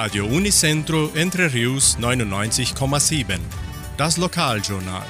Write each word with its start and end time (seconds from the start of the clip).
Radio 0.00 0.26
Unicentro 0.26 1.10
Entre 1.16 1.52
Rius 1.52 1.98
99,7. 1.98 3.40
Das 3.96 4.16
Lokaljournal. 4.16 5.02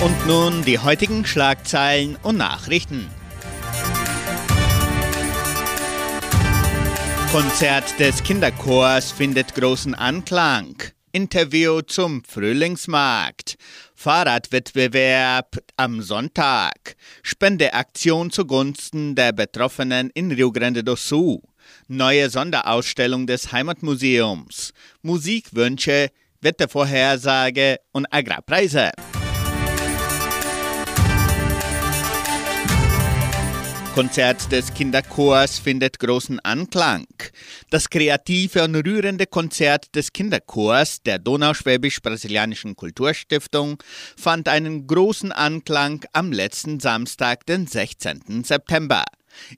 Und 0.00 0.26
nun 0.28 0.64
die 0.64 0.78
heutigen 0.78 1.26
Schlagzeilen 1.26 2.16
und 2.22 2.36
Nachrichten. 2.36 3.10
Konzert 7.32 7.98
des 7.98 8.22
Kinderchors 8.22 9.10
findet 9.10 9.56
großen 9.56 9.96
Anklang. 9.96 10.76
Interview 11.10 11.80
zum 11.80 12.22
Frühlingsmarkt. 12.22 13.56
Fahrradwettbewerb 13.96 15.56
am 15.76 16.02
Sonntag. 16.02 16.94
Spendeaktion 17.24 18.30
zugunsten 18.30 19.16
der 19.16 19.32
Betroffenen 19.32 20.10
in 20.10 20.30
Rio 20.30 20.52
Grande 20.52 20.84
do 20.84 20.94
Sul. 20.94 21.40
Neue 21.88 22.30
Sonderausstellung 22.30 23.26
des 23.26 23.52
Heimatmuseums. 23.52 24.72
Musikwünsche, 25.02 26.08
Wettervorhersage 26.40 27.78
und 27.92 28.06
Agrarpreise. 28.12 28.90
Konzert 33.98 34.52
des 34.52 34.72
Kinderchors 34.74 35.58
findet 35.58 35.98
großen 35.98 36.38
Anklang. 36.44 37.06
Das 37.70 37.90
kreative 37.90 38.62
und 38.62 38.76
rührende 38.76 39.26
Konzert 39.26 39.92
des 39.96 40.12
Kinderchors 40.12 41.02
der 41.02 41.18
Donauschwäbisch-Brasilianischen 41.18 42.76
Kulturstiftung 42.76 43.82
fand 44.16 44.48
einen 44.48 44.86
großen 44.86 45.32
Anklang 45.32 46.04
am 46.12 46.30
letzten 46.30 46.78
Samstag, 46.78 47.44
den 47.46 47.66
16. 47.66 48.44
September. 48.44 49.02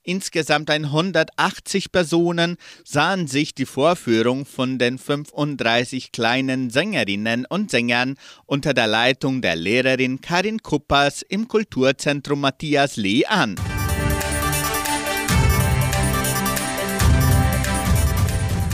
Insgesamt 0.02 0.70
180 0.70 1.92
Personen 1.92 2.56
sahen 2.84 3.26
sich 3.26 3.54
die 3.54 3.66
Vorführung 3.66 4.46
von 4.46 4.78
den 4.78 4.98
35 4.98 6.12
kleinen 6.12 6.70
Sängerinnen 6.70 7.46
und 7.46 7.70
Sängern 7.70 8.16
unter 8.46 8.74
der 8.74 8.86
Leitung 8.86 9.42
der 9.42 9.56
Lehrerin 9.56 10.20
Karin 10.20 10.62
Kuppers 10.62 11.22
im 11.22 11.48
Kulturzentrum 11.48 12.40
Matthias 12.40 12.96
Lee 12.96 13.24
an. 13.26 13.56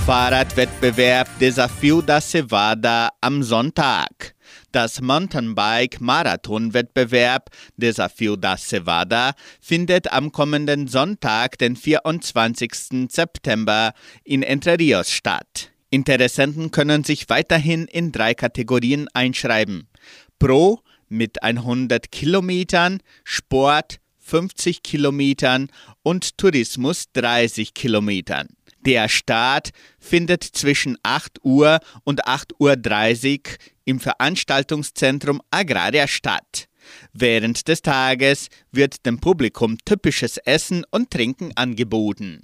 Fahrradwettbewerb 0.07 1.29
Desafio 1.41 2.01
da 2.01 2.21
Cevada 2.21 3.09
am 3.21 3.43
Sonntag. 3.43 4.36
Das 4.77 5.01
Mountainbike-Marathon-Wettbewerb 5.01 7.49
Desafio 7.79 8.37
da 8.37 8.59
Cevada 8.59 9.33
findet 9.59 10.13
am 10.13 10.33
kommenden 10.33 10.87
Sonntag, 10.87 11.57
den 11.57 11.77
24. 11.77 13.09
September, 13.09 13.95
in 14.23 14.43
Entre 14.43 14.79
Rios 14.79 15.11
statt. 15.11 15.71
Interessenten 15.89 16.73
können 16.73 17.05
sich 17.05 17.31
weiterhin 17.31 17.87
in 17.87 18.13
drei 18.13 18.35
Kategorien 18.35 19.09
einschreiben. 19.15 19.89
Pro 20.39 20.81
mit 21.09 21.43
100 21.43 22.13
Kilometern, 22.13 23.01
Sport 23.25 23.97
50 24.19 24.83
Kilometern 24.83 25.71
und 26.03 26.37
Tourismus 26.37 27.07
30 27.15 27.73
Kilometern. 27.73 28.49
Der 28.87 29.09
Start 29.09 29.71
findet 29.99 30.45
zwischen 30.45 30.97
8 31.03 31.45
Uhr 31.45 31.81
und 32.05 32.25
8.30 32.25 33.41
Uhr 33.41 33.43
im 33.85 33.99
Veranstaltungszentrum 33.99 35.43
Agraria 35.51 36.07
statt. 36.07 36.69
Während 37.13 37.67
des 37.67 37.83
Tages 37.83 38.47
wird 38.71 39.05
dem 39.05 39.19
Publikum 39.19 39.77
typisches 39.85 40.37
Essen 40.37 40.85
und 40.93 41.11
Trinken 41.11 41.51
angeboten. 41.57 42.43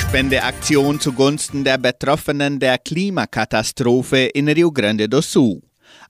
Spendeaktion 0.00 0.98
zugunsten 0.98 1.62
der 1.62 1.78
Betroffenen 1.78 2.58
der 2.58 2.78
Klimakatastrophe 2.78 4.30
in 4.34 4.48
Rio 4.48 4.72
Grande 4.72 5.08
do 5.08 5.22
Sul. 5.22 5.62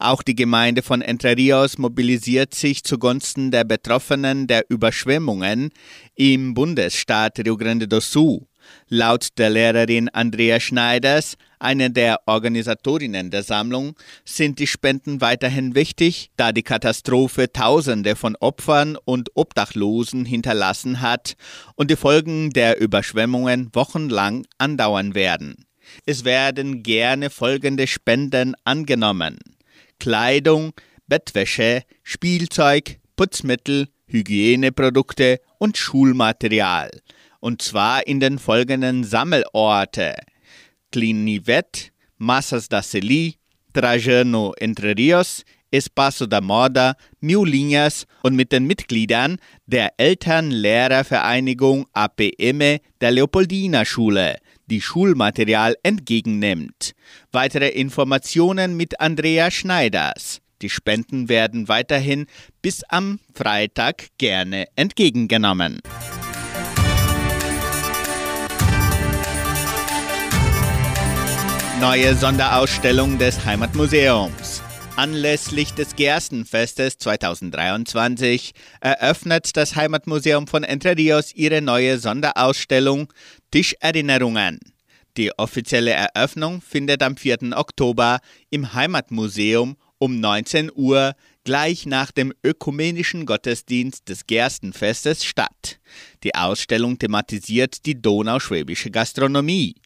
Auch 0.02 0.24
die 0.24 0.34
Gemeinde 0.34 0.82
von 0.82 1.00
Entre 1.00 1.36
Rios 1.36 1.78
mobilisiert 1.78 2.56
sich 2.56 2.82
zugunsten 2.82 3.52
der 3.52 3.62
Betroffenen 3.62 4.48
der 4.48 4.64
Überschwemmungen 4.68 5.70
im 6.16 6.54
Bundesstaat 6.54 7.38
Rio 7.38 7.56
Grande 7.56 7.86
do 7.86 8.00
Sul. 8.00 8.40
Laut 8.88 9.28
der 9.38 9.50
Lehrerin 9.50 10.08
Andrea 10.08 10.58
Schneiders, 10.58 11.36
eine 11.60 11.88
der 11.88 12.18
Organisatorinnen 12.26 13.30
der 13.30 13.44
Sammlung, 13.44 13.94
sind 14.24 14.58
die 14.58 14.66
Spenden 14.66 15.20
weiterhin 15.20 15.76
wichtig, 15.76 16.32
da 16.36 16.50
die 16.50 16.64
Katastrophe 16.64 17.52
Tausende 17.52 18.16
von 18.16 18.34
Opfern 18.40 18.98
und 19.04 19.30
Obdachlosen 19.36 20.24
hinterlassen 20.24 21.00
hat 21.00 21.34
und 21.76 21.92
die 21.92 21.96
Folgen 21.96 22.50
der 22.50 22.80
Überschwemmungen 22.80 23.70
wochenlang 23.72 24.46
andauern 24.58 25.14
werden. 25.14 25.64
Es 26.06 26.24
werden 26.24 26.82
gerne 26.82 27.30
folgende 27.30 27.86
Spenden 27.86 28.56
angenommen. 28.64 29.38
Kleidung, 29.98 30.72
Bettwäsche, 31.06 31.82
Spielzeug, 32.02 32.98
Putzmittel, 33.16 33.88
Hygieneprodukte 34.06 35.40
und 35.58 35.76
Schulmaterial. 35.76 36.90
Und 37.40 37.62
zwar 37.62 38.06
in 38.06 38.20
den 38.20 38.38
folgenden 38.38 39.04
Sammelorte: 39.04 40.14
Clinivet, 40.90 41.92
Massas 42.18 42.68
da 42.68 42.82
Celi, 42.82 43.36
Trajano 43.72 44.52
Entre 44.58 44.96
Rios, 44.96 45.44
Espaço 45.72 46.26
da 46.26 46.40
Moda, 46.40 46.94
Miulinhas 47.20 48.06
und 48.22 48.36
mit 48.36 48.52
den 48.52 48.66
Mitgliedern 48.66 49.38
der 49.66 49.92
Eltern-Lehrer-Vereinigung 49.96 51.86
APM 51.92 52.78
der 53.00 53.10
Leopoldina 53.10 53.84
Schule 53.84 54.36
die 54.72 54.80
Schulmaterial 54.80 55.76
entgegennimmt. 55.82 56.92
Weitere 57.30 57.68
Informationen 57.68 58.74
mit 58.74 59.00
Andrea 59.00 59.50
Schneiders. 59.50 60.40
Die 60.62 60.70
Spenden 60.70 61.28
werden 61.28 61.68
weiterhin 61.68 62.24
bis 62.62 62.82
am 62.84 63.20
Freitag 63.34 64.06
gerne 64.16 64.64
entgegengenommen. 64.74 65.80
Neue 71.78 72.14
Sonderausstellung 72.14 73.18
des 73.18 73.44
Heimatmuseums. 73.44 74.41
Anlässlich 74.94 75.72
des 75.72 75.96
Gerstenfestes 75.96 76.98
2023 76.98 78.52
eröffnet 78.80 79.56
das 79.56 79.74
Heimatmuseum 79.74 80.46
von 80.46 80.64
Entre 80.64 80.96
Rios 80.96 81.32
ihre 81.34 81.62
neue 81.62 81.98
Sonderausstellung 81.98 83.10
Tischerinnerungen. 83.50 84.60
Die 85.16 85.36
offizielle 85.38 85.92
Eröffnung 85.92 86.60
findet 86.60 87.02
am 87.02 87.16
4. 87.16 87.56
Oktober 87.56 88.20
im 88.50 88.74
Heimatmuseum 88.74 89.76
um 89.96 90.20
19 90.20 90.70
Uhr 90.74 91.14
gleich 91.44 91.86
nach 91.86 92.10
dem 92.10 92.34
ökumenischen 92.44 93.24
Gottesdienst 93.24 94.10
des 94.10 94.26
Gerstenfestes 94.26 95.24
statt. 95.24 95.80
Die 96.22 96.34
Ausstellung 96.34 96.98
thematisiert 96.98 97.86
die 97.86 98.00
donauschwäbische 98.00 98.90
Gastronomie. 98.90 99.76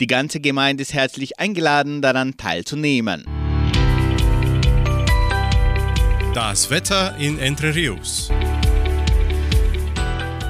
Die 0.00 0.08
ganze 0.08 0.40
Gemeinde 0.40 0.82
ist 0.82 0.92
herzlich 0.92 1.38
eingeladen, 1.38 2.02
daran 2.02 2.36
teilzunehmen. 2.36 3.45
Das 6.36 6.68
Wetter 6.68 7.16
in 7.16 7.38
Entre 7.38 7.74
Rios. 7.74 8.28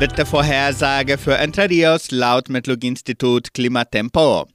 Wettervorhersage 0.01 1.17
für 1.17 1.39
Entre 1.39 1.71
Rios 1.71 2.11
laut 2.11 2.49
Metlog-Institut 2.49 3.55
Klimatempo. 3.55 4.49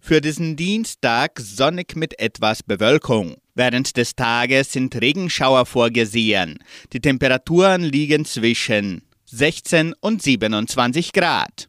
Für 0.00 0.22
diesen 0.22 0.56
Dienstag 0.56 1.40
sonnig 1.40 1.94
mit 1.94 2.18
etwas 2.18 2.62
Bewölkung. 2.62 3.36
Während 3.54 3.98
des 3.98 4.16
Tages 4.16 4.72
sind 4.72 4.98
Regenschauer 4.98 5.66
vorgesehen. 5.66 6.58
Die 6.94 7.00
Temperaturen 7.00 7.82
liegen 7.82 8.24
zwischen 8.24 9.02
16 9.26 9.92
und 10.00 10.22
27 10.22 11.12
Grad. 11.12 11.68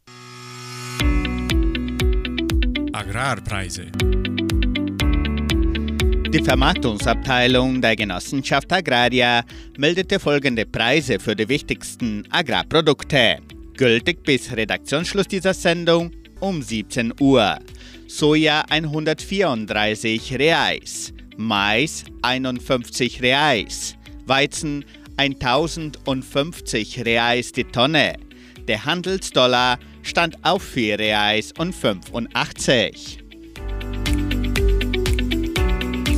Agrarpreise. 2.94 3.92
Die 6.32 6.44
Vermarktungsabteilung 6.44 7.80
der 7.80 7.96
Genossenschaft 7.96 8.72
Agraria 8.72 9.42
meldete 9.76 10.20
folgende 10.20 10.64
Preise 10.64 11.18
für 11.18 11.34
die 11.34 11.48
wichtigsten 11.48 12.22
Agrarprodukte. 12.30 13.38
Gültig 13.76 14.22
bis 14.22 14.52
Redaktionsschluss 14.52 15.26
dieser 15.26 15.54
Sendung 15.54 16.12
um 16.38 16.62
17 16.62 17.14
Uhr. 17.18 17.58
Soja 18.06 18.62
134 18.70 20.38
Reais, 20.38 21.12
Mais 21.36 22.04
51 22.22 23.22
Reais, 23.22 23.96
Weizen 24.26 24.84
1050 25.16 27.04
Reais 27.04 27.50
die 27.50 27.64
Tonne. 27.64 28.14
Der 28.68 28.84
Handelsdollar 28.84 29.80
stand 30.02 30.36
auf 30.44 30.62
4 30.62 30.96
Reais 30.96 31.52
und 31.58 31.74
85. 31.74 33.19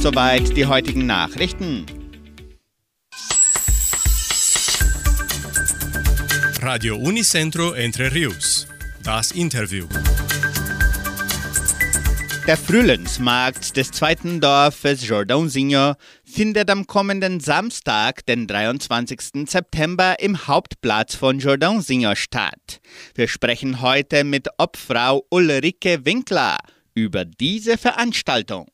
Soweit 0.03 0.57
die 0.57 0.67
heutigen 0.67 1.07
Nachrichten. 1.07 1.87
Radio 6.61 6.97
Unicentro 6.97 7.71
Entre 7.71 8.13
Rius. 8.13 8.67
Das 9.05 9.31
Interview. 9.31 9.87
Der 12.49 12.57
Frühlingsmarkt 12.57 13.77
des 13.77 13.93
zweiten 13.93 14.41
Dorfes 14.41 15.07
Jordansinger 15.07 15.97
findet 16.25 16.69
am 16.69 16.89
kommenden 16.89 17.39
Samstag, 17.39 18.27
den 18.27 18.49
23. 18.49 19.49
September, 19.49 20.17
im 20.19 20.49
Hauptplatz 20.49 21.15
von 21.15 21.39
Jordansinger 21.39 22.17
statt. 22.17 22.81
Wir 23.15 23.29
sprechen 23.29 23.81
heute 23.81 24.25
mit 24.25 24.49
Obfrau 24.59 25.25
Ulrike 25.31 26.05
Winkler 26.05 26.59
über 26.93 27.25
diese 27.25 27.79
Veranstaltung. 27.79 28.72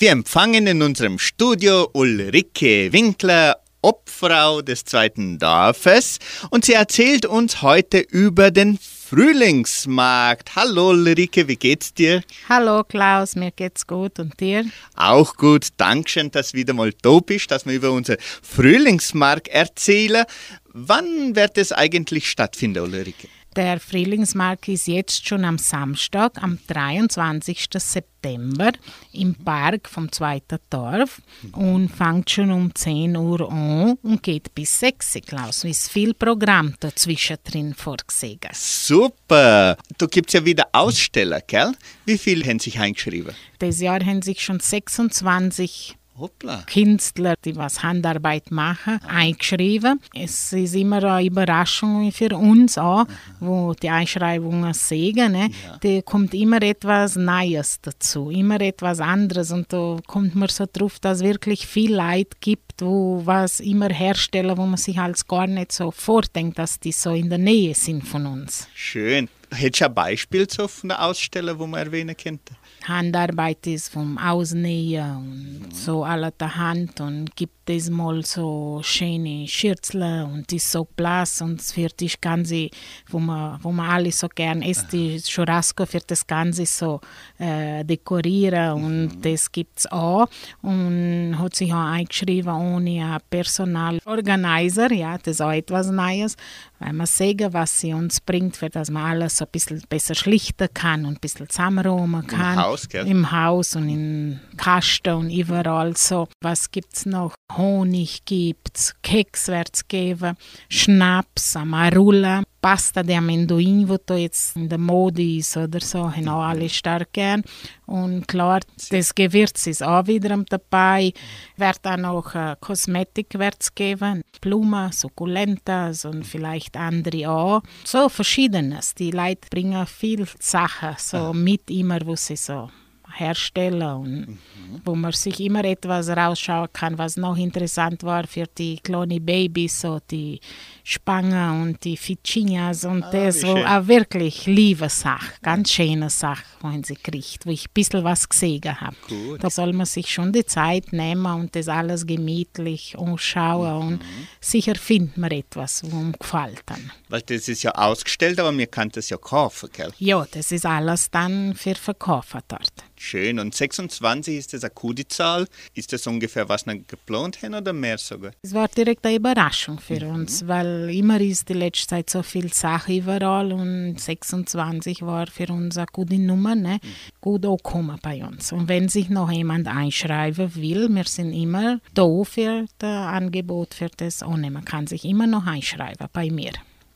Wir 0.00 0.12
empfangen 0.12 0.68
in 0.68 0.80
unserem 0.80 1.18
Studio 1.18 1.90
Ulrike 1.92 2.92
Winkler, 2.92 3.56
Obfrau 3.82 4.62
des 4.62 4.84
zweiten 4.84 5.40
Dorfes, 5.40 6.20
und 6.50 6.64
sie 6.64 6.74
erzählt 6.74 7.26
uns 7.26 7.62
heute 7.62 7.98
über 7.98 8.52
den 8.52 8.78
Frühlingsmarkt. 8.78 10.54
Hallo 10.54 10.90
Ulrike, 10.90 11.48
wie 11.48 11.56
geht's 11.56 11.94
dir? 11.94 12.22
Hallo 12.48 12.84
Klaus, 12.84 13.34
mir 13.34 13.50
geht's 13.50 13.88
gut 13.88 14.20
und 14.20 14.38
dir? 14.38 14.66
Auch 14.94 15.34
gut, 15.34 15.66
Dankeschön, 15.78 16.30
dass 16.30 16.54
wieder 16.54 16.74
mal 16.74 16.92
da 17.02 17.18
bist, 17.18 17.50
dass 17.50 17.66
wir 17.66 17.74
über 17.74 17.90
unseren 17.90 18.18
Frühlingsmarkt 18.20 19.48
erzählen. 19.48 20.26
Wann 20.72 21.34
wird 21.34 21.58
es 21.58 21.72
eigentlich 21.72 22.30
stattfinden, 22.30 22.84
Ulrike? 22.84 23.26
Der 23.56 23.80
Frühlingsmarkt 23.80 24.68
ist 24.68 24.86
jetzt 24.86 25.26
schon 25.26 25.44
am 25.44 25.58
Samstag, 25.58 26.40
am 26.42 26.58
23. 26.68 27.66
September 27.74 28.70
im 29.12 29.34
Park 29.34 29.88
vom 29.88 30.12
zweiten 30.12 30.58
Dorf 30.70 31.20
und 31.52 31.88
fängt 31.88 32.30
schon 32.30 32.52
um 32.52 32.72
10 32.74 33.16
Uhr 33.16 33.50
an 33.50 33.98
und 34.02 34.22
geht 34.22 34.54
bis 34.54 34.78
6 34.78 35.16
Uhr, 35.16 35.22
Klaus. 35.22 35.64
Es 35.64 35.64
ist 35.64 35.90
viel 35.90 36.14
Programm 36.14 36.74
dazwischen 36.78 37.38
drin 37.42 37.74
vorgesehen. 37.74 38.38
Super! 38.52 39.76
Da 39.96 40.06
gibt 40.06 40.28
es 40.28 40.34
ja 40.34 40.44
wieder 40.44 40.68
Aussteller, 40.72 41.40
gell? 41.40 41.72
Wie 42.04 42.18
viele 42.18 42.44
haben 42.44 42.60
sich 42.60 42.78
eingeschrieben? 42.78 43.34
Dieses 43.60 43.80
Jahr 43.80 44.04
haben 44.04 44.22
sich 44.22 44.40
schon 44.40 44.60
26 44.60 45.97
Hoppla. 46.18 46.64
Künstler, 46.70 47.34
die 47.44 47.56
was 47.56 47.82
Handarbeit 47.82 48.50
machen, 48.50 49.00
eingeschrieben. 49.06 50.00
Es 50.14 50.52
ist 50.52 50.74
immer 50.74 51.02
eine 51.04 51.26
Überraschung 51.26 52.10
für 52.12 52.36
uns 52.36 52.76
auch, 52.78 53.06
wo 53.40 53.74
die 53.74 53.90
Einschreibungen 53.90 54.74
sehen. 54.74 55.32
Ne? 55.32 55.50
Da 55.80 56.02
kommt 56.02 56.34
immer 56.34 56.62
etwas 56.62 57.16
Neues 57.16 57.80
dazu, 57.80 58.30
immer 58.30 58.60
etwas 58.60 59.00
anderes 59.00 59.52
und 59.52 59.72
da 59.72 59.98
kommt 60.06 60.34
man 60.34 60.48
so 60.48 60.66
drauf, 60.72 60.98
dass 60.98 61.18
es 61.18 61.24
wirklich 61.24 61.66
viel 61.66 61.94
Leid 61.94 62.40
gibt, 62.40 62.82
wo 62.82 63.22
was 63.24 63.60
immer 63.60 63.88
herstellen, 63.88 64.56
wo 64.56 64.66
man 64.66 64.76
sich 64.76 64.98
als 64.98 65.26
gar 65.26 65.46
nicht 65.46 65.72
so 65.72 65.90
vordenkt, 65.90 66.58
dass 66.58 66.80
die 66.80 66.92
so 66.92 67.12
in 67.12 67.28
der 67.28 67.38
Nähe 67.38 67.74
sind 67.74 68.06
von 68.06 68.26
uns. 68.26 68.68
Schön. 68.74 69.28
Hättest 69.50 69.80
du 69.80 69.86
ein 69.86 69.94
Beispiel 69.94 70.46
so 70.50 70.68
von 70.68 70.90
der 70.90 71.02
Aussteller, 71.02 71.58
wo 71.58 71.66
man 71.66 71.80
erwähnen 71.80 72.16
könnte? 72.16 72.54
Handarbeit 72.88 73.66
ist 73.66 73.90
vom 73.92 74.18
Ausnähen 74.18 75.16
und 75.16 75.64
um, 75.66 75.70
so 75.72 76.04
aller 76.04 76.30
der 76.30 76.56
Hand 76.56 77.00
und 77.00 77.36
gibt 77.36 77.57
es 77.70 77.90
mal 77.90 78.24
so 78.24 78.80
schöne 78.82 79.46
Schürzle 79.46 80.24
und 80.24 80.52
ist 80.52 80.70
so 80.70 80.84
blass 80.84 81.40
und 81.40 81.60
für 81.60 81.88
das 81.88 82.20
Ganze, 82.20 82.70
wo 83.08 83.18
man, 83.18 83.58
wo 83.62 83.72
man 83.72 83.90
alle 83.90 84.12
so 84.12 84.28
gern 84.28 84.62
isst, 84.62 84.92
die 84.92 85.20
Churrasco 85.20 85.86
für 85.86 86.00
das 86.06 86.26
Ganze 86.26 86.66
so 86.66 87.00
äh, 87.38 87.84
dekorieren 87.84 88.72
und 88.82 89.20
das 89.22 89.50
gibt 89.52 89.80
es 89.80 89.92
auch 89.92 90.28
und 90.62 91.36
hat 91.38 91.54
sich 91.54 91.72
auch 91.72 91.84
eingeschrieben 91.84 92.52
ohne 92.52 93.18
Personalorganizer, 93.30 94.92
ja, 94.92 95.18
das 95.18 95.36
ist 95.36 95.40
auch 95.40 95.52
etwas 95.52 95.90
Neues, 95.90 96.36
weil 96.78 96.92
man 96.92 97.06
sehen, 97.06 97.52
was 97.52 97.80
sie 97.80 97.92
uns 97.92 98.20
bringt, 98.20 98.56
für 98.56 98.70
dass 98.70 98.90
man 98.90 99.04
alles 99.04 99.36
so 99.36 99.44
ein 99.44 99.50
bisschen 99.50 99.82
besser 99.88 100.14
schlichten 100.14 100.68
kann 100.72 101.04
und 101.04 101.14
ein 101.14 101.20
bisschen 101.20 101.48
zusammenräumen 101.48 102.26
kann. 102.26 102.56
Haus, 102.56 102.88
gell? 102.88 103.06
Im 103.06 103.30
Haus 103.30 103.74
und 103.76 103.88
in 103.88 104.40
Kasten 104.56 105.14
und 105.14 105.30
überall 105.30 105.96
so. 105.96 106.28
Was 106.42 106.70
gibt's 106.70 107.06
noch? 107.06 107.34
Honig 107.58 108.24
gibt's, 108.24 108.94
Keks 109.02 109.48
wird's 109.48 109.88
geben, 109.88 110.36
Schnaps, 110.68 111.56
Amarula, 111.56 112.44
Pasta 112.60 113.02
de 113.02 113.16
Amendoin, 113.16 113.88
wo 113.88 113.96
da 114.04 114.16
jetzt 114.16 114.56
in 114.56 114.68
der 114.68 114.78
Mode 114.78 115.22
ist 115.22 115.56
oder 115.56 115.80
so, 115.80 116.10
haben 116.10 116.28
auch 116.28 116.42
alle 116.42 116.68
stark 116.68 117.12
gern. 117.12 117.42
Und 117.86 118.28
klar, 118.28 118.60
das 118.90 119.14
Gewürz 119.14 119.66
ist 119.66 119.82
auch 119.82 120.06
wieder 120.06 120.36
dabei. 120.48 121.12
Wird 121.56 121.84
auch 121.84 121.96
noch 121.96 122.34
äh, 122.34 122.54
Kosmetik 122.60 123.38
wird's 123.38 123.74
geben, 123.74 124.22
Blumen, 124.40 124.92
Sukkulentas 124.92 126.04
und 126.04 126.26
vielleicht 126.26 126.76
andere 126.76 127.28
auch. 127.28 127.62
So 127.84 128.08
verschiedenes. 128.08 128.94
Die 128.94 129.10
Leute 129.10 129.48
bringen 129.50 129.86
viel 129.86 130.26
Sachen 130.38 130.94
so 130.98 131.32
mit 131.32 131.70
immer, 131.70 131.98
wo 132.04 132.14
sie 132.14 132.36
so 132.36 132.70
herstellen 133.18 133.82
und 133.82 134.38
wo 134.84 134.94
man 134.94 135.12
sich 135.12 135.40
immer 135.40 135.64
etwas 135.64 136.08
rausschauen 136.08 136.68
kann, 136.72 136.98
was 136.98 137.16
noch 137.16 137.36
interessant 137.36 138.02
war 138.02 138.26
für 138.26 138.44
die 138.46 138.78
kleinen 138.78 139.24
Babys, 139.24 139.80
so 139.80 139.98
die 140.10 140.40
Spangen 140.84 141.62
und 141.62 141.84
die 141.84 141.96
Ficinias 141.96 142.84
und 142.84 143.02
Ah, 143.02 143.10
das, 143.10 143.42
wo 143.42 143.56
auch 143.56 143.86
wirklich 143.86 144.46
liebe 144.46 144.88
Sache, 144.88 145.32
ganz 145.42 145.70
schöne 145.72 146.10
Sache, 146.10 146.44
wenn 146.62 146.84
sie 146.84 146.96
kriegt, 146.96 147.46
wo 147.46 147.50
ich 147.50 147.66
ein 147.66 147.72
bisschen 147.74 148.04
was 148.04 148.28
gesehen 148.28 148.80
habe. 148.80 148.96
Gut. 149.08 149.42
Da 149.42 149.50
soll 149.50 149.72
man 149.72 149.86
sich 149.86 150.12
schon 150.12 150.32
die 150.32 150.46
Zeit 150.46 150.92
nehmen 150.92 151.26
und 151.26 151.54
das 151.54 151.68
alles 151.68 152.06
gemütlich 152.06 152.96
anschauen 152.98 153.82
und 153.82 154.00
sicher 154.40 154.74
findet 154.76 155.16
man 155.16 155.30
etwas, 155.30 155.82
wo 155.90 155.98
ihm 155.98 156.12
gefällt 156.18 156.62
dann. 156.66 156.90
Weil 157.08 157.22
das 157.22 157.48
ist 157.48 157.62
ja 157.62 157.72
ausgestellt, 157.72 158.38
aber 158.40 158.52
man 158.52 158.70
kann 158.70 158.90
das 158.90 159.10
ja 159.10 159.16
kaufen, 159.16 159.68
gell? 159.72 159.92
Ja, 159.98 160.26
das 160.30 160.52
ist 160.52 160.66
alles 160.66 161.10
dann 161.10 161.54
für 161.54 161.74
Verkäufer 161.74 162.40
dort. 162.48 162.72
Schön. 163.00 163.38
Und 163.38 163.54
26 163.54 164.36
ist 164.36 164.52
das 164.52 164.64
eine 164.64 164.72
gute 164.74 165.06
Zahl. 165.06 165.46
Ist 165.74 165.92
das 165.92 166.06
ungefähr, 166.06 166.48
was 166.48 166.66
wir 166.66 166.76
geplant 166.76 167.42
haben 167.42 167.54
oder 167.54 167.72
mehr 167.72 167.96
sogar? 167.98 168.32
Es 168.42 168.52
war 168.52 168.68
direkt 168.68 169.06
eine 169.06 169.16
Überraschung 169.16 169.78
für 169.78 170.06
uns, 170.06 170.46
weil 170.46 170.90
immer 170.90 171.20
ist 171.20 171.48
die 171.48 171.54
letzte 171.54 171.86
Zeit 171.86 172.10
so 172.10 172.22
viel 172.22 172.52
Sache 172.52 172.92
überall 172.94 173.52
und 173.52 174.00
26 174.00 175.02
war 175.02 175.26
für 175.28 175.46
uns 175.48 175.76
eine 175.76 175.86
gute 175.92 176.18
Nummer, 176.18 176.54
ne? 176.54 176.80
gut 177.20 177.46
angekommen 177.46 177.98
bei 178.02 178.24
uns. 178.24 178.52
Und 178.52 178.68
wenn 178.68 178.88
sich 178.88 179.08
noch 179.08 179.30
jemand 179.30 179.68
einschreiben 179.68 180.54
will, 180.56 180.88
wir 180.88 181.04
sind 181.04 181.32
immer 181.32 181.80
da 181.94 182.24
für 182.24 182.66
das 182.78 183.06
Angebot 183.06 183.74
für 183.74 183.90
das 183.96 184.22
annehmen. 184.22 184.54
Man 184.54 184.64
kann 184.64 184.86
sich 184.86 185.04
immer 185.04 185.26
noch 185.26 185.46
einschreiben 185.46 186.08
bei 186.12 186.30
mir. 186.30 186.52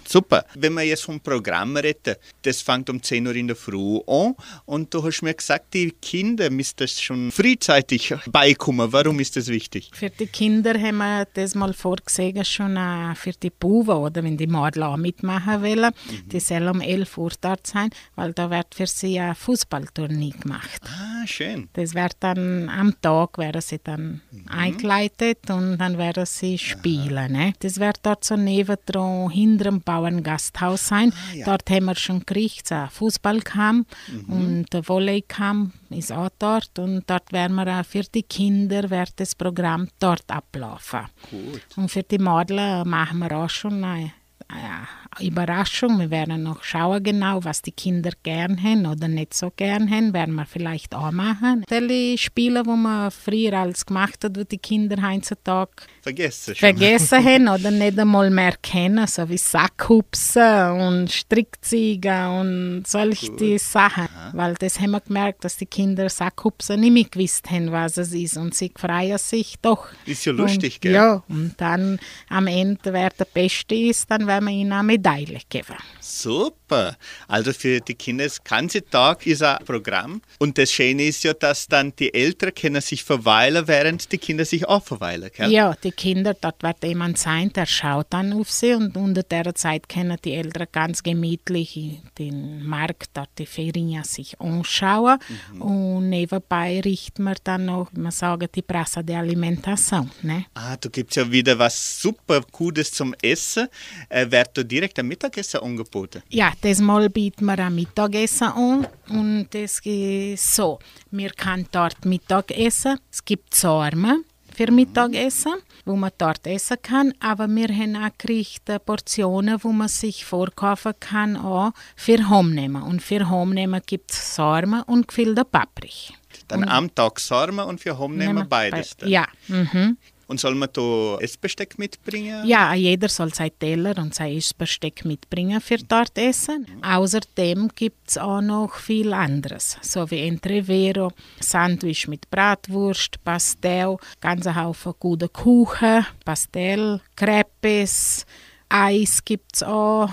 Super. 0.06 0.44
Wenn 0.54 0.74
wir 0.74 0.82
jetzt 0.82 1.04
vom 1.04 1.20
Programm 1.20 1.76
reden, 1.76 2.16
das 2.42 2.60
fängt 2.62 2.90
um 2.90 3.02
10 3.02 3.26
Uhr 3.26 3.34
in 3.34 3.46
der 3.46 3.56
Früh 3.56 3.98
an 4.06 4.34
und 4.66 4.92
du 4.92 5.02
hast 5.02 5.22
mir 5.22 5.34
gesagt, 5.34 5.74
die 5.74 5.90
Kinder 5.90 6.50
müssen 6.50 6.74
das 6.76 7.00
schon 7.00 7.30
frühzeitig 7.30 8.14
beikommen. 8.30 8.92
Warum 8.92 9.20
ist 9.20 9.36
das 9.36 9.48
wichtig? 9.48 9.90
Für 9.94 10.10
die 10.10 10.26
Kinder 10.26 10.74
haben 10.78 10.98
wir 10.98 11.26
das 11.34 11.54
mal 11.54 11.72
vorgesehen, 11.72 12.44
schon 12.44 12.76
äh, 12.76 13.14
für 13.14 13.32
die 13.32 13.50
Buben, 13.50 13.96
oder 13.96 14.22
wenn 14.22 14.36
die 14.36 14.46
Mädchen 14.46 14.82
auch 14.82 14.96
mitmachen 14.96 15.62
wollen. 15.62 15.92
Die 16.26 16.40
sollen 16.40 16.68
um 16.68 16.80
11 16.80 17.18
Uhr 17.18 17.32
dort 17.40 17.66
sein, 17.66 17.90
weil 18.14 18.32
da 18.32 18.50
wird 18.50 18.74
für 18.74 18.86
sie 18.86 19.18
ein 19.18 19.34
Fußballturnier 19.34 20.34
gemacht. 20.34 20.80
Ah, 20.84 21.26
schön. 21.26 21.68
Das 21.72 21.94
wird 21.94 22.16
dann 22.20 22.68
am 22.68 23.00
Tag 23.00 23.38
werden 23.38 23.60
sie 23.60 23.80
dann 23.82 24.20
eingeleitet 24.48 25.50
und 25.50 25.78
dann 25.78 25.98
werden 25.98 26.26
sie 26.26 26.58
spielen. 26.58 27.32
Ne? 27.32 27.52
Das 27.60 27.78
wird 27.78 28.00
dort 28.02 28.24
so 28.24 28.36
nebendran 28.36 29.30
hinter 29.30 29.64
dem 29.64 29.80
Bauerngasthaus 29.92 30.88
sein. 30.88 31.12
ja. 31.34 31.44
Dort 31.44 31.68
haben 31.70 31.86
wir 31.86 31.94
schon 31.94 32.20
gekriegt, 32.20 32.70
ein 32.72 32.88
Fußballcamp 32.88 33.86
und 34.28 34.66
der 34.72 34.88
Volleycamp 34.88 35.72
ist 35.90 36.12
auch 36.12 36.30
dort 36.38 36.78
und 36.78 37.08
dort 37.08 37.32
werden 37.32 37.54
wir 37.56 37.66
auch 37.68 37.84
für 37.84 38.02
die 38.02 38.22
Kinder 38.22 38.88
wird 38.90 39.12
das 39.16 39.34
Programm 39.34 39.88
dort 39.98 40.30
ablaufen. 40.30 41.06
Gut. 41.30 41.62
Und 41.76 41.90
für 41.90 42.02
die 42.02 42.18
Mädchen 42.18 42.88
machen 42.88 43.18
wir 43.18 43.32
auch 43.36 43.50
schon 43.50 43.84
eine, 43.84 44.12
eine 44.48 44.88
Überraschung. 45.20 45.98
Wir 45.98 46.10
werden 46.10 46.42
noch 46.42 46.62
schauen 46.62 47.02
genau, 47.02 47.44
was 47.44 47.62
die 47.62 47.72
Kinder 47.72 48.10
gern 48.22 48.62
haben 48.62 48.86
oder 48.86 49.08
nicht 49.08 49.34
so 49.34 49.52
gern 49.54 49.90
haben, 49.90 50.12
werden 50.12 50.34
wir 50.34 50.46
vielleicht 50.46 50.94
auch 50.94 51.10
machen. 51.10 51.64
Die 51.70 52.16
Spiele, 52.18 52.62
die 52.62 52.70
man 52.70 53.10
früher 53.10 53.54
als 53.54 53.84
gemacht 53.86 54.24
hat, 54.24 54.38
wo 54.38 54.44
die 54.44 54.58
Kinder 54.58 54.96
heutzutage 55.02 55.70
Vergessen 56.02 56.54
schon. 56.54 56.68
vergessen 56.76 57.24
haben 57.24 57.48
oder 57.48 57.70
nicht 57.70 57.98
einmal 57.98 58.30
mehr 58.30 58.54
kennen, 58.62 59.06
so 59.06 59.28
wie 59.28 59.38
Sackhupsen 59.38 60.70
und 60.80 61.10
Strickziegen 61.10 62.26
und 62.26 62.84
solche 62.86 63.30
die 63.36 63.58
Sachen. 63.58 64.08
Weil 64.32 64.54
das 64.54 64.80
haben 64.80 64.92
wir 64.92 65.00
gemerkt, 65.00 65.44
dass 65.44 65.56
die 65.56 65.66
Kinder 65.66 66.08
Sackhupsen 66.08 66.80
nicht 66.80 66.92
mehr 66.92 67.04
gewusst 67.04 67.50
haben, 67.50 67.70
was 67.72 67.96
es 67.96 68.12
ist 68.12 68.36
und 68.36 68.54
sie 68.54 68.72
freuen 68.74 69.18
sich 69.18 69.56
doch. 69.60 69.88
Ist 70.06 70.24
ja 70.24 70.32
lustig, 70.32 70.74
und, 70.76 70.80
gell? 70.80 70.92
Ja, 70.92 71.22
und 71.28 71.54
dann 71.58 71.98
am 72.28 72.46
Ende, 72.46 72.92
wer 72.92 73.10
der 73.10 73.26
Beste 73.26 73.74
ist, 73.74 74.10
dann 74.10 74.26
werden 74.26 74.46
wir 74.46 74.54
ihnen 74.54 74.72
eine 74.72 75.01
Medaille 75.02 75.40
geben. 75.48 75.76
Super. 76.00 76.96
Also 77.26 77.52
für 77.52 77.80
die 77.80 77.94
Kinder 77.94 78.24
ist 78.24 78.44
ganze 78.44 78.84
Tag 78.84 79.26
ist 79.26 79.42
ein 79.42 79.58
Programm. 79.64 80.22
Und 80.38 80.58
das 80.58 80.70
Schöne 80.72 81.04
ist 81.04 81.24
ja, 81.24 81.34
dass 81.34 81.66
dann 81.66 81.92
die 81.96 82.14
Eltern 82.14 82.54
können 82.54 82.80
sich 82.80 83.02
verweilen, 83.02 83.66
während 83.66 84.10
die 84.12 84.18
Kinder 84.18 84.44
sich 84.44 84.66
auch 84.68 84.82
verweilen. 84.82 85.30
Gell? 85.34 85.50
Ja, 85.50 85.74
die 85.82 85.90
Kinder, 85.90 86.34
dort 86.34 86.62
wird 86.62 86.84
jemand 86.84 87.18
sein, 87.18 87.52
der 87.52 87.66
schaut 87.66 88.06
dann 88.10 88.32
auf 88.32 88.50
sie 88.50 88.74
und 88.74 88.96
unter 88.96 89.22
der 89.22 89.54
Zeit 89.54 89.88
können 89.88 90.16
die 90.24 90.34
Eltern 90.34 90.66
ganz 90.70 91.02
gemütlich 91.02 92.00
den 92.18 92.64
Markt, 92.64 93.10
dort 93.14 93.30
die 93.38 93.46
Ferien 93.46 94.04
sich 94.04 94.40
anschauen. 94.40 95.18
Mhm. 95.52 95.62
Und 95.62 95.91
nebenbei 96.08 96.80
richten 96.80 97.24
wir 97.24 97.36
dann 97.42 97.66
noch, 97.66 97.88
wie 97.92 98.00
man 98.00 98.12
sagen, 98.12 98.48
die 98.54 98.62
Presse 98.62 99.02
der 99.02 99.18
Alimentation. 99.18 100.10
Ne? 100.22 100.46
Ah, 100.54 100.76
da 100.76 100.88
gibt 100.88 101.10
es 101.10 101.16
ja 101.16 101.30
wieder 101.30 101.58
was 101.58 102.00
super 102.00 102.42
Gutes 102.50 102.92
zum 102.92 103.14
Essen. 103.22 103.68
Äh, 104.08 104.30
wird 104.30 104.50
da 104.54 104.62
direkt 104.62 104.98
ein 104.98 105.08
Mittagessen 105.08 105.60
angeboten? 105.60 106.22
Ja, 106.28 106.52
das 106.60 106.80
Mal 106.80 107.10
bieten 107.10 107.44
wir 107.46 107.58
ein 107.58 107.74
Mittagessen 107.74 108.48
an. 108.48 108.86
Und 109.08 109.48
das 109.50 109.80
ist 109.84 110.54
so, 110.54 110.78
wir 111.10 111.30
können 111.30 111.66
dort 111.70 112.04
Mittag 112.04 112.50
essen. 112.50 112.98
Es 113.10 113.24
gibt 113.24 113.54
Sormen 113.54 114.24
für 114.54 114.70
Mittagessen, 114.70 115.54
wo 115.84 115.96
man 115.96 116.10
dort 116.18 116.46
essen 116.46 116.76
kann. 116.82 117.14
Aber 117.20 117.48
wir 117.48 117.68
haben 117.68 117.96
auch 117.96 118.10
Gerichte, 118.18 118.78
Portionen, 118.78 119.62
wo 119.62 119.72
man 119.72 119.88
sich 119.88 120.24
vorkaufen 120.24 120.92
kann, 121.00 121.36
auch 121.36 121.72
für 121.96 122.28
Heimnehmen. 122.28 122.82
Und 122.82 123.02
für 123.02 123.28
Heimnehmen 123.28 123.80
gibt 123.86 124.12
es 124.12 124.34
Sarmen 124.36 124.82
und 124.82 125.08
gefüllte 125.08 125.44
Paprich. 125.44 126.12
Dann 126.48 126.62
und 126.62 126.68
am 126.68 126.94
Tag 126.94 127.20
Sarmen 127.20 127.66
und 127.66 127.80
für 127.80 127.98
Heimnehmen 127.98 128.48
beides? 128.48 128.96
Dann. 128.96 129.08
Ja. 129.08 129.26
Mhm. 129.48 129.96
Und 130.26 130.40
soll 130.40 130.54
man 130.54 130.68
da 130.72 131.18
Essbesteck 131.20 131.78
mitbringen? 131.78 132.46
Ja, 132.46 132.74
jeder 132.74 133.08
soll 133.08 133.34
sein 133.34 133.50
Teller 133.58 133.96
und 133.98 134.14
sein 134.14 134.36
Essbesteck 134.36 135.04
mitbringen 135.04 135.60
für 135.60 135.78
dort 135.78 136.16
Essen. 136.16 136.66
Außerdem 136.82 137.70
gibt 137.74 138.10
es 138.10 138.18
auch 138.18 138.40
noch 138.40 138.76
viel 138.76 139.12
anderes, 139.12 139.76
so 139.82 140.10
wie 140.10 140.26
Entrevero, 140.26 141.12
Sandwich 141.40 142.08
mit 142.08 142.30
Bratwurst, 142.30 143.22
Pastel, 143.24 143.96
ganze 144.20 144.54
Haufen 144.54 144.94
gute 144.98 145.28
Kuchen, 145.28 146.06
Pastel, 146.24 147.00
Crepes, 147.16 148.24
Eis 148.68 149.24
gibt 149.24 149.56
es 149.56 149.62
auch. 149.62 150.10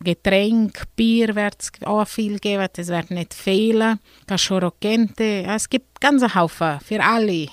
Getränk, 0.00 0.84
Bier 0.94 1.34
wird 1.34 1.56
es 1.58 1.70
auch 1.84 2.06
viel 2.06 2.38
geben, 2.38 2.68
das 2.72 2.88
wird 2.88 3.10
nicht 3.10 3.32
fehlen. 3.32 3.98
Cachorro 4.26 4.72
es 4.80 5.68
gibt 5.68 6.00
ganze 6.00 6.34
Haufen 6.34 6.78
für 6.80 7.02
alle. 7.02 7.48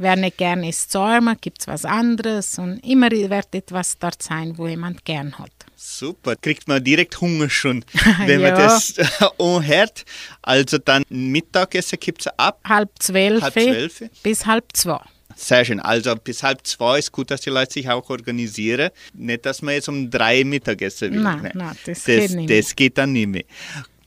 Wer 0.00 0.14
nicht 0.14 0.36
gerne 0.36 0.68
isst 0.68 0.92
Sarma, 0.92 1.34
gibt 1.34 1.60
es 1.60 1.66
was 1.66 1.84
anderes 1.84 2.56
und 2.58 2.78
immer 2.86 3.10
wird 3.10 3.52
etwas 3.52 3.98
dort 3.98 4.22
sein, 4.22 4.56
wo 4.56 4.68
jemand 4.68 5.04
gern 5.04 5.36
hat. 5.36 5.50
Super, 5.74 6.36
kriegt 6.36 6.68
man 6.68 6.82
direkt 6.82 7.20
Hunger 7.20 7.50
schon, 7.50 7.84
wenn 8.26 8.40
man 8.40 8.54
das 8.54 8.94
anhört. 9.38 10.04
Also 10.40 10.78
dann 10.78 11.02
Mittagessen 11.08 11.98
gibt 11.98 12.20
es 12.20 12.26
ab 12.36 12.60
halb 12.68 12.90
zwölf, 13.00 13.42
halb 13.42 13.54
zwölf 13.54 14.04
bis 14.22 14.46
halb 14.46 14.66
zwei. 14.72 15.00
Sehr 15.34 15.64
schön. 15.64 15.80
Also 15.80 16.14
bis 16.14 16.44
halb 16.44 16.64
zwei 16.64 17.00
ist 17.00 17.10
gut, 17.10 17.32
dass 17.32 17.40
die 17.40 17.50
Leute 17.50 17.72
sich 17.72 17.88
auch 17.90 18.08
organisieren. 18.08 18.90
Nicht, 19.14 19.46
dass 19.46 19.62
man 19.62 19.74
jetzt 19.74 19.88
um 19.88 20.08
drei 20.10 20.44
Mittagessen 20.44 21.12
will. 21.12 21.20
Nein, 21.20 21.50
nein 21.54 21.76
das, 21.84 22.04
das, 22.04 22.04
geht 22.04 22.50
das 22.50 22.76
geht 22.76 22.98
dann 22.98 23.12
nicht 23.12 23.28
mehr. 23.28 23.44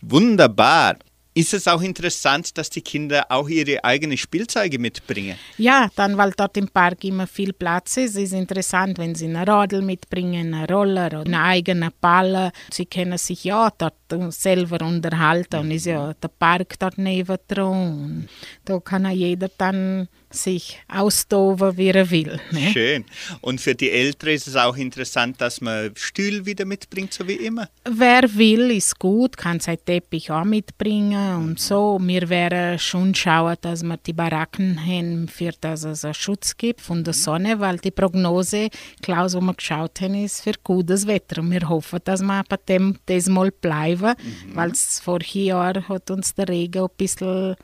Wunderbar. 0.01 0.98
Ist 1.33 1.53
es 1.53 1.65
auch 1.65 1.81
interessant, 1.81 2.57
dass 2.57 2.69
die 2.69 2.81
Kinder 2.81 3.25
auch 3.29 3.47
ihre 3.47 3.85
eigenen 3.85 4.17
Spielzeuge 4.17 4.79
mitbringen? 4.79 5.38
Ja, 5.57 5.89
dann, 5.95 6.17
weil 6.17 6.33
dort 6.35 6.57
im 6.57 6.67
Park 6.67 7.05
immer 7.05 7.25
viel 7.25 7.53
Platz 7.53 7.95
ist, 7.95 8.17
ist 8.17 8.33
es 8.33 8.33
interessant, 8.33 8.97
wenn 8.97 9.15
sie 9.15 9.27
eine 9.27 9.47
Radl 9.47 9.81
mitbringen, 9.81 10.53
einen 10.53 10.65
Roller 10.65 11.07
oder 11.07 11.21
einen 11.21 11.35
eigenen 11.35 11.91
Ball. 12.01 12.51
Sie 12.69 12.85
können 12.85 13.17
sich 13.17 13.45
ja 13.45 13.71
dort 13.77 13.95
selber 14.33 14.85
unterhalten 14.85 15.61
und 15.61 15.71
ist 15.71 15.85
ja 15.85 16.13
der 16.15 16.27
Park 16.27 16.77
dort 16.79 16.97
neben 16.97 17.38
dran. 17.47 18.27
Da 18.65 18.81
kann 18.81 19.09
jeder 19.09 19.50
dann 19.57 20.09
sich 20.31 20.79
austoben, 20.88 21.77
wie 21.77 21.89
er 21.89 22.09
will. 22.09 22.39
Ne? 22.51 22.71
Schön. 22.71 23.05
Und 23.41 23.61
für 23.61 23.75
die 23.75 23.91
Älteren 23.91 24.33
ist 24.33 24.47
es 24.47 24.55
auch 24.55 24.75
interessant, 24.75 25.39
dass 25.39 25.61
man 25.61 25.91
Stühle 25.95 26.45
wieder 26.45 26.65
mitbringt, 26.65 27.13
so 27.13 27.27
wie 27.27 27.35
immer. 27.35 27.69
Wer 27.89 28.23
will, 28.35 28.71
ist 28.71 29.00
gut, 29.00 29.38
kann 29.38 29.59
sein 29.59 29.77
Teppich 29.85 30.31
auch 30.31 30.43
mitbringen 30.43 31.35
und 31.35 31.59
so. 31.59 32.00
Wir 32.01 32.29
werden 32.29 32.79
schon 32.79 33.13
schauen, 33.15 33.55
dass 33.61 33.83
wir 33.83 33.97
die 33.97 34.13
Baracken 34.13 34.79
haben, 34.79 35.27
für 35.27 35.51
dass 35.59 35.83
es 35.83 36.05
einen 36.05 36.13
Schutz 36.13 36.55
gibt 36.57 36.81
von 36.81 37.03
der 37.03 37.13
Sonne, 37.13 37.59
weil 37.59 37.77
die 37.77 37.91
Prognose, 37.91 38.69
Klaus, 39.01 39.35
wo 39.35 39.41
wir 39.41 39.53
geschaut 39.53 40.01
haben, 40.01 40.23
ist 40.23 40.41
für 40.41 40.53
gutes 40.63 41.07
Wetter. 41.07 41.41
Und 41.41 41.51
wir 41.51 41.67
hoffen, 41.67 42.00
dass 42.03 42.21
wir 42.21 42.43
bei 42.47 42.57
dem 42.67 42.97
das 43.05 43.27
mal 43.27 43.51
bleiben, 43.51 44.13
mhm. 44.17 44.55
weil 44.55 44.73
vor 44.75 45.19
Jahr 45.21 45.88
hat 45.88 46.11
uns 46.11 46.33
der 46.35 46.47
Regen 46.47 46.83
ein 46.83 46.89
bisschen 46.97 47.55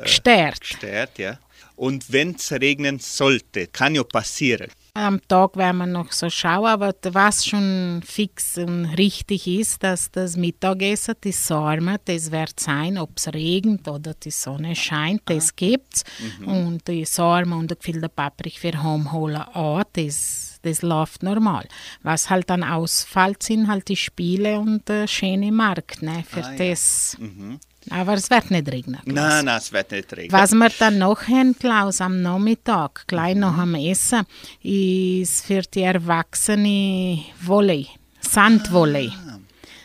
gestört. 0.00 0.56
Äh, 0.56 0.60
gestört, 0.60 1.18
ja. 1.18 1.38
Und 1.76 2.12
wenn 2.12 2.34
es 2.34 2.52
regnen 2.52 2.98
sollte, 2.98 3.66
kann 3.66 3.94
ja 3.94 4.04
passieren. 4.04 4.70
Am 4.94 5.26
Tag 5.26 5.56
werden 5.56 5.78
wir 5.78 5.86
noch 5.86 6.12
so 6.12 6.28
schauen, 6.28 6.66
aber 6.66 6.94
was 7.12 7.46
schon 7.46 8.02
fix 8.04 8.58
und 8.58 8.84
richtig 8.98 9.46
ist, 9.46 9.82
dass 9.82 10.10
das 10.10 10.36
Mittagessen, 10.36 11.14
die 11.24 11.32
Sarme, 11.32 11.98
das 12.04 12.30
wird 12.30 12.60
sein, 12.60 12.98
ob 12.98 13.16
es 13.16 13.28
regnet 13.28 13.88
oder 13.88 14.12
die 14.12 14.30
Sonne 14.30 14.76
scheint, 14.76 15.22
das 15.24 15.48
ah. 15.48 15.52
gibt 15.56 15.94
es. 15.94 16.04
Mhm. 16.40 16.48
Und 16.48 16.88
die 16.88 17.06
Sarme 17.06 17.56
und 17.56 17.70
der 17.70 17.78
gefüllte 17.78 18.10
Paprika 18.10 18.58
für 18.60 18.82
Heimholen 18.82 19.40
auch, 19.40 19.82
das, 19.94 20.58
das 20.60 20.82
läuft 20.82 21.22
normal. 21.22 21.66
Was 22.02 22.28
halt 22.28 22.50
dann 22.50 22.62
ausfällt, 22.62 23.42
sind 23.42 23.68
halt 23.68 23.88
die 23.88 23.96
Spiele 23.96 24.60
und 24.60 24.86
der 24.90 25.06
schöne 25.06 25.52
Markt 25.52 26.02
ne, 26.02 26.22
für 26.28 26.44
ah, 26.44 26.54
das. 26.54 27.16
Ja. 27.18 27.26
Mhm. 27.26 27.60
Aber 27.90 28.14
es 28.14 28.30
wird 28.30 28.50
nicht 28.50 28.70
regnen. 28.70 29.00
Klaus. 29.02 29.14
Nein, 29.14 29.44
nein, 29.46 29.58
es 29.58 29.72
wird 29.72 29.90
nicht 29.90 30.16
regnen. 30.16 30.32
Was 30.32 30.52
wir 30.52 30.70
dann 30.78 30.98
noch 30.98 31.22
haben, 31.28 31.56
Klaus, 31.58 32.00
am 32.00 32.22
Nachmittag, 32.22 33.04
gleich 33.06 33.34
nach 33.34 33.60
dem 33.60 33.74
Essen, 33.74 34.24
ist 34.62 35.44
für 35.46 35.62
die 35.62 35.82
Erwachsenen 35.82 37.24
Volley, 37.40 37.88
Sandvolley. 38.20 39.12
Ah. 39.28 39.38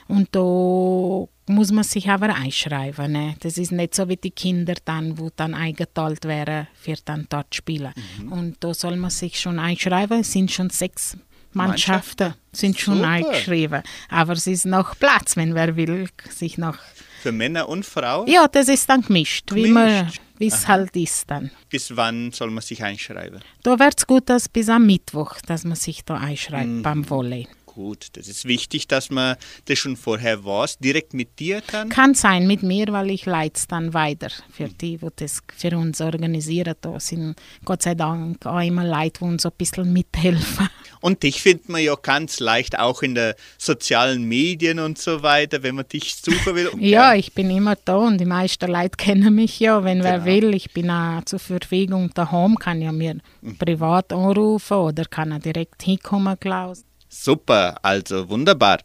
Und 0.08 0.30
da 0.32 1.28
muss 1.50 1.72
man 1.72 1.84
sich 1.84 2.10
aber 2.10 2.34
einschreiben. 2.36 3.12
Ne? 3.12 3.36
Das 3.40 3.58
ist 3.58 3.72
nicht 3.72 3.96
so 3.96 4.08
wie 4.10 4.18
die 4.18 4.32
Kinder 4.32 4.76
dann, 4.86 5.18
wo 5.18 5.30
dann 5.36 5.54
eingeteilt 5.54 6.26
wären, 6.26 6.68
für 6.74 6.96
dann 7.04 7.26
dort 7.30 7.56
spielen. 7.56 7.94
Mhm. 8.22 8.32
Und 8.32 8.56
da 8.60 8.74
soll 8.74 8.96
man 8.98 9.10
sich 9.10 9.40
schon 9.40 9.60
einschreiben. 9.60 10.22
Es 10.22 10.32
sind 10.32 10.52
schon 10.52 10.70
sechs 10.70 11.18
Mannschaften, 11.54 12.36
sind 12.52 12.80
schon 12.80 12.98
Super. 12.98 13.10
eingeschrieben. 13.10 13.82
Aber 14.10 14.34
es 14.34 14.48
ist 14.48 14.66
noch 14.66 14.98
Platz, 14.98 15.36
wenn 15.36 15.56
wer 15.56 15.76
will, 15.76 16.10
sich 16.30 16.58
noch 16.58 16.78
für 17.22 17.32
Männer 17.32 17.70
und 17.70 17.86
Frauen? 17.86 18.28
Ja, 18.28 18.48
das 18.48 18.68
ist 18.68 18.90
dann 18.90 19.02
gemischt, 19.02 19.48
gemischt. 19.48 20.22
wie 20.38 20.48
es 20.48 20.68
halt 20.68 20.96
ist 20.96 21.30
dann. 21.30 21.52
Bis 21.70 21.96
wann 21.96 22.32
soll 22.32 22.52
man 22.52 22.62
sich 22.62 22.84
einschreiben? 22.84 23.42
Da 23.64 23.80
wird 23.80 23.96
es 23.98 24.08
gut, 24.08 24.30
dass 24.30 24.48
bis 24.50 24.70
am 24.70 24.86
Mittwoch, 24.86 25.36
dass 25.46 25.64
man 25.64 25.76
sich 25.76 26.04
da 26.06 26.16
einschreibt 26.16 26.68
mhm. 26.68 26.84
beim 26.84 27.10
Volley 27.10 27.48
gut. 27.78 28.08
Das 28.14 28.28
ist 28.28 28.46
wichtig, 28.46 28.88
dass 28.88 29.12
man 29.12 29.36
das 29.66 29.78
schon 29.78 29.96
vorher 29.96 30.44
weiß, 30.44 30.80
direkt 30.80 31.14
mit 31.14 31.40
dir 31.40 31.62
dann? 31.72 31.90
Kann 31.90 32.16
sein 32.16 32.48
mit 32.48 32.64
mir, 32.64 32.88
weil 32.90 33.12
ich 33.12 33.26
leite 33.26 33.54
es 33.56 33.68
dann 33.68 33.94
weiter 33.94 34.30
für 34.52 34.68
die, 34.68 34.98
die 34.98 35.08
das 35.16 35.42
für 35.56 35.78
uns 35.78 36.02
organisieren. 36.02 36.74
Da 36.82 37.00
sind 37.00 37.36
Gott 37.64 37.84
sei 37.84 37.94
Dank 37.94 38.44
auch 38.48 38.60
immer 38.60 38.84
Leute, 38.84 39.20
die 39.20 39.26
uns 39.26 39.46
ein 39.46 39.52
bisschen 39.56 39.94
mithelfen. 39.94 40.70
Und 41.00 41.22
dich 41.22 41.42
findet 41.44 41.70
man 41.70 41.84
ja 41.84 41.94
ganz 41.96 42.40
leicht 42.40 42.80
auch 42.80 43.04
in 43.04 43.14
den 43.14 43.36
sozialen 43.60 44.24
Medien 44.24 44.80
und 44.80 44.98
so 44.98 45.22
weiter, 45.22 45.62
wenn 45.62 45.76
man 45.76 45.88
dich 45.88 46.16
suchen 46.16 46.56
will. 46.56 46.72
ja, 46.80 47.14
ich 47.14 47.34
bin 47.34 47.52
immer 47.52 47.76
da 47.76 47.98
und 47.98 48.18
die 48.18 48.26
meisten 48.26 48.72
Leute 48.72 48.98
kennen 48.98 49.36
mich 49.36 49.60
ja. 49.60 49.84
Wenn 49.84 50.00
genau. 50.00 50.10
wer 50.10 50.26
will, 50.26 50.56
ich 50.56 50.74
bin 50.74 50.90
auch 50.90 51.24
zur 51.26 51.38
Verfügung 51.38 52.10
daheim, 52.16 52.56
kann 52.56 52.82
ja 52.82 52.92
mir 52.92 53.18
mhm. 53.42 53.58
privat 53.60 54.12
anrufen 54.12 54.78
oder 54.78 55.06
kann 55.06 55.32
er 55.32 55.40
direkt 55.40 55.84
hinkommen, 55.84 56.40
Klaus. 56.40 56.84
Super, 57.10 57.78
also 57.82 58.30
wunderbar. 58.30 58.80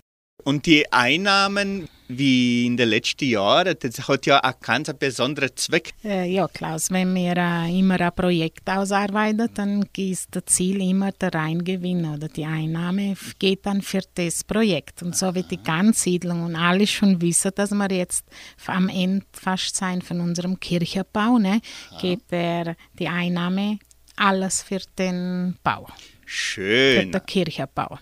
Und 0.44 0.66
die 0.66 0.90
Einnahmen, 0.92 1.88
wie 2.08 2.66
in 2.66 2.76
den 2.76 2.88
letzten 2.88 3.28
Jahren, 3.28 3.76
das 3.78 4.08
hat 4.08 4.26
ja 4.26 4.42
auch 4.42 4.58
ganz 4.60 4.88
einen 4.88 4.98
besonderen 4.98 5.50
Zweck. 5.54 5.94
Äh, 6.04 6.32
ja, 6.32 6.48
Klaus, 6.48 6.90
wenn 6.90 7.14
wir 7.14 7.36
äh, 7.36 7.78
immer 7.78 8.00
ein 8.00 8.12
Projekt 8.12 8.68
ausarbeiten, 8.68 9.48
dann 9.54 9.88
ist 9.96 10.28
das 10.32 10.44
Ziel 10.46 10.82
immer 10.82 11.12
der 11.12 11.32
Reingewinn 11.32 12.04
oder 12.04 12.28
die 12.28 12.44
Einnahme 12.44 13.14
geht 13.38 13.66
dann 13.66 13.82
für 13.82 14.02
das 14.14 14.42
Projekt. 14.42 15.02
Und 15.02 15.16
so 15.16 15.34
wie 15.34 15.44
die 15.44 15.62
Ganzsiedlung 15.62 16.44
und 16.44 16.56
alle 16.56 16.86
schon 16.86 17.20
wissen, 17.22 17.52
dass 17.54 17.70
wir 17.70 17.90
jetzt 17.92 18.24
am 18.66 18.88
Ende 18.88 19.24
fast 19.32 19.76
sein 19.76 20.02
von 20.02 20.20
unserem 20.20 20.58
Kirchenbau, 20.58 21.38
ne, 21.38 21.60
geht 22.00 22.30
der, 22.32 22.76
die 22.98 23.08
Einnahme 23.08 23.78
alles 24.16 24.62
für 24.62 24.80
den 24.98 25.56
Bau. 25.62 25.86
Schön. 26.26 27.12
Für 27.12 27.18
den 27.18 27.26
Kirchenbau. 27.26 27.98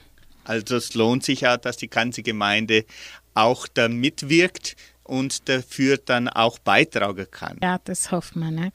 Also 0.50 0.78
es 0.78 0.94
lohnt 0.94 1.22
sich 1.22 1.46
auch, 1.46 1.58
dass 1.58 1.76
die 1.76 1.88
ganze 1.88 2.24
Gemeinde 2.24 2.84
auch 3.34 3.68
da 3.68 3.88
mitwirkt 3.88 4.74
und 5.04 5.48
dafür 5.48 5.96
dann 5.96 6.28
auch 6.28 6.58
beitragen 6.58 7.28
kann. 7.30 7.56
Ja, 7.62 7.78
das 7.84 8.10
hofft 8.10 8.34
man. 8.34 8.56
Ne? 8.56 8.72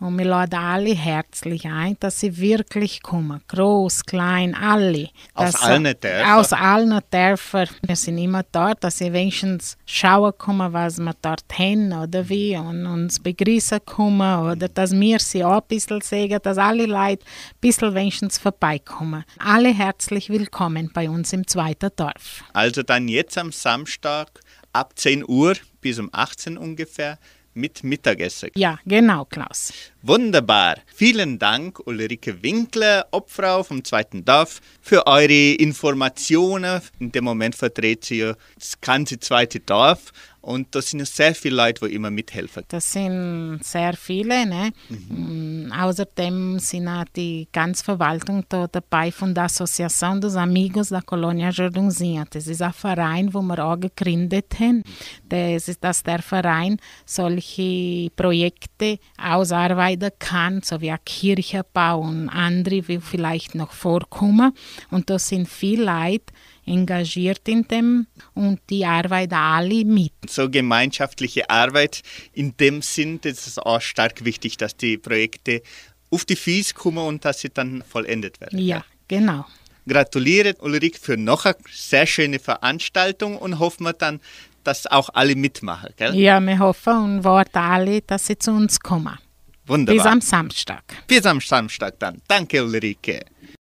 Und 0.00 0.16
wir 0.16 0.26
laden 0.26 0.58
alle 0.58 0.94
herzlich 0.94 1.66
ein, 1.66 1.96
dass 1.98 2.20
sie 2.20 2.36
wirklich 2.38 3.02
kommen. 3.02 3.40
Groß, 3.48 4.04
klein, 4.04 4.54
alle. 4.54 5.08
Aus 5.34 5.52
dass, 5.52 5.62
allen 5.62 5.94
Dörfern? 6.00 6.32
Aus 6.32 6.52
allen 6.52 7.00
Dörfern. 7.10 7.68
Wir 7.82 7.96
sind 7.96 8.18
immer 8.18 8.44
dort, 8.52 8.84
dass 8.84 8.98
sie 8.98 9.12
wenigstens 9.12 9.76
schauen 9.86 10.32
kommen, 10.38 10.72
was 10.72 10.98
wir 10.98 11.14
dort 11.20 11.44
haben 11.58 11.92
oder 11.92 12.28
wie 12.28 12.56
und 12.56 12.86
uns 12.86 13.18
begrüßen 13.18 13.80
kommen 13.84 14.50
oder 14.50 14.68
dass 14.68 14.92
wir 14.92 15.18
sie 15.18 15.44
auch 15.44 15.62
ein 15.62 15.68
bisschen 15.68 16.00
sehen, 16.00 16.38
dass 16.42 16.58
alle 16.58 16.86
Leute 16.86 17.24
ein 17.24 17.60
bisschen 17.60 17.94
wenigstens 17.94 18.38
vorbeikommen. 18.38 19.24
Alle 19.38 19.74
herzlich 19.74 20.30
willkommen 20.30 20.90
bei 20.94 21.10
uns 21.10 21.32
im 21.32 21.44
zweiten 21.46 21.90
Dorf. 21.96 22.44
Also 22.52 22.84
dann 22.84 23.08
jetzt 23.08 23.36
am 23.36 23.50
Samstag 23.50 24.28
ab 24.72 24.92
10 24.96 25.24
Uhr 25.28 25.54
bis 25.80 25.98
um 25.98 26.08
18 26.12 26.56
ungefähr 26.56 27.18
mit 27.58 27.84
Mittagessen. 27.84 28.50
Ja, 28.54 28.78
genau, 28.86 29.24
Klaus. 29.24 29.72
Wunderbar. 30.02 30.76
Vielen 30.94 31.38
Dank, 31.38 31.80
Ulrike 31.86 32.42
Winkler, 32.42 33.06
Obfrau 33.10 33.62
vom 33.62 33.84
zweiten 33.84 34.24
Dorf, 34.24 34.60
für 34.80 35.06
eure 35.06 35.54
Informationen. 35.54 36.80
In 37.00 37.12
dem 37.12 37.24
Moment 37.24 37.54
vertrete 37.54 38.06
sie 38.06 38.18
ja 38.18 38.34
das 38.56 38.80
ganze 38.80 39.18
zweite 39.18 39.60
Dorf 39.60 40.12
und 40.48 40.74
da 40.74 40.80
sind 40.80 41.00
ja 41.00 41.04
sehr 41.04 41.34
viele 41.34 41.56
Leute, 41.56 41.86
die 41.86 41.94
immer 41.94 42.10
mithelfen. 42.10 42.64
Das 42.68 42.90
sind 42.92 43.60
sehr 43.62 43.92
viele. 43.92 44.46
Ne? 44.46 44.70
Mhm. 44.88 45.70
Außerdem 45.70 46.58
sind 46.58 46.88
auch 46.88 47.04
die 47.14 47.48
ganze 47.52 47.84
Verwaltung 47.84 48.44
da 48.48 48.66
dabei 48.66 49.12
von 49.12 49.34
der 49.34 49.44
Associação 49.44 50.18
dos 50.18 50.36
Amigos 50.36 50.88
da 50.88 51.00
Colônia 51.00 51.50
Jordãozinha. 51.50 52.24
Das 52.30 52.46
ist 52.46 52.62
ein 52.62 52.72
Verein, 52.72 53.34
wo 53.34 53.42
wir 53.42 53.62
auch 53.62 53.78
gegründet 53.78 54.58
haben. 54.58 54.82
Das 55.28 55.68
ist, 55.68 55.84
dass 55.84 56.02
der 56.02 56.22
Verein 56.22 56.78
solche 57.04 58.08
Projekte 58.16 58.98
ausarbeiten 59.22 60.12
kann, 60.18 60.62
so 60.62 60.80
wie 60.80 60.90
ein 60.90 60.98
Kirchenbau 61.04 62.00
und 62.00 62.30
andere, 62.30 62.80
die 62.80 63.00
vielleicht 63.00 63.54
noch 63.54 63.72
vorkommen. 63.72 64.54
Und 64.90 65.10
da 65.10 65.18
sind 65.18 65.46
viele 65.46 65.84
Leute, 65.84 66.32
engagiert 66.68 67.48
in 67.48 67.66
dem 67.66 68.06
und 68.34 68.60
die 68.70 68.84
arbeiten 68.84 69.34
alle 69.34 69.84
mit. 69.84 70.12
So 70.28 70.48
gemeinschaftliche 70.48 71.48
Arbeit 71.50 72.02
in 72.32 72.56
dem 72.56 72.82
Sinn, 72.82 73.20
das 73.22 73.46
ist 73.46 73.58
auch 73.58 73.80
stark 73.80 74.24
wichtig, 74.24 74.56
dass 74.56 74.76
die 74.76 74.98
Projekte 74.98 75.62
auf 76.10 76.24
die 76.24 76.36
Füße 76.36 76.74
kommen 76.74 76.98
und 76.98 77.24
dass 77.24 77.40
sie 77.40 77.50
dann 77.50 77.82
vollendet 77.82 78.40
werden. 78.40 78.58
Ja, 78.58 78.84
genau. 79.08 79.44
Gratuliere 79.86 80.54
Ulrike 80.60 80.98
für 81.00 81.16
noch 81.16 81.46
eine 81.46 81.56
sehr 81.72 82.06
schöne 82.06 82.38
Veranstaltung 82.38 83.38
und 83.38 83.58
hoffen 83.58 83.84
wir 83.84 83.94
dann, 83.94 84.20
dass 84.64 84.86
auch 84.86 85.08
alle 85.14 85.34
mitmachen. 85.34 85.94
Gell? 85.96 86.14
Ja, 86.14 86.40
wir 86.40 86.58
hoffen 86.58 86.96
und 86.96 87.24
warten 87.24 87.58
alle, 87.58 88.02
dass 88.02 88.26
sie 88.26 88.38
zu 88.38 88.52
uns 88.52 88.78
kommen. 88.80 89.18
Wunderbar. 89.66 90.02
Bis 90.02 90.12
am 90.12 90.20
Samstag. 90.20 90.82
Bis 91.06 91.24
am 91.26 91.40
Samstag 91.40 91.98
dann. 91.98 92.20
Danke 92.26 92.64
Ulrike. 92.64 93.24